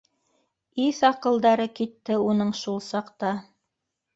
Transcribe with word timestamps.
Иҫ-аҡылдары 0.85 1.67
китте 1.81 2.17
уның 2.33 2.55
шул 2.63 2.83
саҡта 2.87 3.35